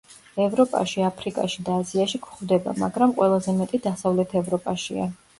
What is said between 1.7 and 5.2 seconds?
აზიაში გვხვდება, მაგრამ ყველაზე მეტი დასავლეთ ევროპაშია.